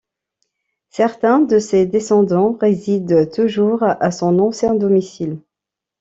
Certains 0.89 1.41
de 1.41 1.59
ses 1.59 1.85
descendants 1.85 2.53
résident 2.59 3.29
toujours 3.31 3.83
à 3.83 4.09
son 4.09 4.39
ancien 4.39 4.73
domicile. 4.73 5.37